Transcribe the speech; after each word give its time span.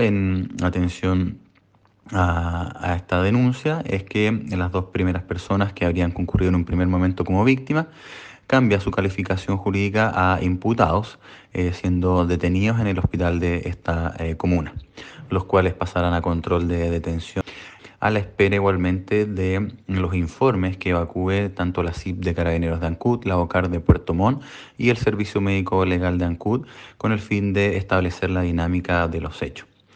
En 0.00 0.54
atención 0.62 1.38
a, 2.12 2.94
esta 2.96 3.22
denuncia 3.22 3.82
es 3.84 4.04
que 4.04 4.30
las 4.50 4.70
dos 4.70 4.86
primeras 4.86 5.24
personas 5.24 5.72
que 5.72 5.84
habrían 5.84 6.12
concurrido 6.12 6.50
en 6.50 6.54
un 6.54 6.64
primer 6.64 6.86
momento 6.86 7.24
como 7.24 7.44
víctimas 7.44 7.86
cambia 8.46 8.80
su 8.80 8.90
calificación 8.90 9.56
jurídica 9.56 10.12
a 10.14 10.42
imputados, 10.42 11.18
eh, 11.52 11.72
siendo 11.72 12.26
detenidos 12.26 12.80
en 12.80 12.86
el 12.86 12.98
hospital 12.98 13.40
de 13.40 13.62
esta 13.66 14.14
eh, 14.18 14.36
comuna, 14.36 14.72
los 15.30 15.44
cuales 15.44 15.74
pasarán 15.74 16.14
a 16.14 16.22
control 16.22 16.68
de 16.68 16.90
detención 16.90 17.44
a 18.00 18.10
la 18.10 18.20
espera 18.20 18.54
igualmente 18.54 19.26
de 19.26 19.72
los 19.88 20.14
informes 20.14 20.76
que 20.76 20.90
evacúe 20.90 21.50
tanto 21.54 21.82
la 21.82 21.92
CIP 21.92 22.18
de 22.18 22.34
Carabineros 22.34 22.80
de 22.80 22.86
Ancud, 22.86 23.24
la 23.24 23.38
OCAR 23.38 23.70
de 23.70 23.80
Puerto 23.80 24.14
Montt 24.14 24.42
y 24.76 24.90
el 24.90 24.96
Servicio 24.96 25.40
Médico 25.40 25.84
Legal 25.84 26.16
de 26.18 26.24
Ancud 26.24 26.66
con 26.96 27.10
el 27.10 27.18
fin 27.18 27.52
de 27.52 27.76
establecer 27.76 28.30
la 28.30 28.42
dinámica 28.42 29.08
de 29.08 29.20
los 29.20 29.42
hechos. 29.42 29.66